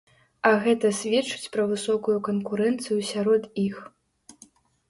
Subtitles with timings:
[0.51, 3.77] А гэта сведчыць пра высокую канкурэнцыю сярод іх.